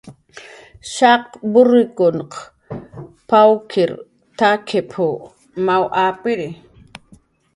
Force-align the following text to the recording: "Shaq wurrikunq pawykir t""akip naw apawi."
"Shaq 0.93 1.25
wurrikunq 1.53 2.31
pawykir 3.29 3.91
t""akip 4.37 4.89
naw 5.65 5.83
apawi." 6.05 6.47